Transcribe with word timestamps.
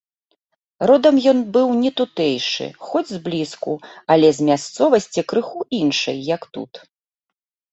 Родам 0.91 1.15
ён 1.31 1.41
быў 1.57 1.67
не 1.81 1.91
тутэйшы, 2.01 2.65
хоць 2.87 3.09
зблізку, 3.17 3.71
але 4.15 4.27
з 4.39 4.49
мясцовасці 4.49 5.21
крыху 5.33 5.59
іншай, 5.83 6.17
як 6.35 6.41
тут. 6.59 6.71